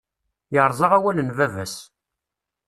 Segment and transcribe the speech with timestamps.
[0.53, 1.75] Yerẓa awal n baba-s.